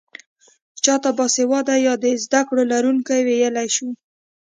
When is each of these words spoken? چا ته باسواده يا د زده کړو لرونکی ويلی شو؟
چا 0.83 0.95
ته 1.03 1.09
باسواده 1.17 1.75
يا 1.85 1.93
د 2.03 2.05
زده 2.23 2.41
کړو 2.47 2.63
لرونکی 2.73 3.21
ويلی 3.23 3.67
شو؟ 3.75 3.89